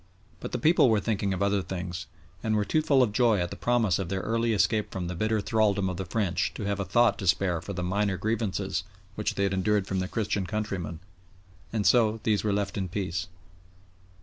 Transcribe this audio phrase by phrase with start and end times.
[0.39, 2.07] But the people were thinking of other things,
[2.41, 5.13] and were too full of joy at the promise of their early escape from the
[5.13, 8.83] bitter thraldom of the French to have a thought to spare for the minor grievances
[9.13, 11.01] which they had endured from their Christian countrymen,
[11.71, 13.27] and so these were left in peace.